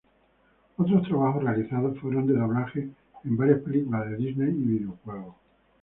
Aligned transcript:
Otros 0.77 1.03
trabajos 1.07 1.43
realizados 1.43 1.99
fueron 1.99 2.25
de 2.25 2.33
doblaje 2.33 2.89
en 3.23 3.37
varias 3.37 3.59
películas 3.61 4.09
de 4.09 4.17
Disney 4.17 4.49
y 4.49 4.53
videojuegos. 4.65 5.35